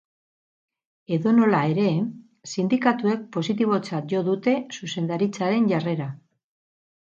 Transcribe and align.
Edonola 1.17 1.59
ere, 1.73 1.85
sindikatuek 2.55 3.29
positibotzat 3.39 4.09
jo 4.17 4.25
dute 4.31 4.57
zuzendaritzaren 4.81 5.71
jarrera. 5.77 6.11